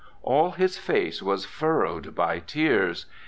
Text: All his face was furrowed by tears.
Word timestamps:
All 0.23 0.53
his 0.53 0.79
face 0.79 1.21
was 1.21 1.45
furrowed 1.45 2.15
by 2.15 2.39
tears. 2.39 3.05